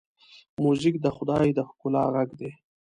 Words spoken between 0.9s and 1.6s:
د خدای د